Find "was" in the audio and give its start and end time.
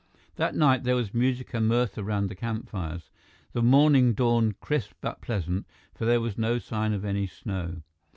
0.95-1.13, 6.21-6.39